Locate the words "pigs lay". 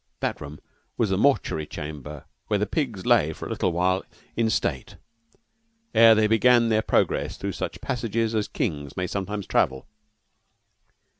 2.65-3.33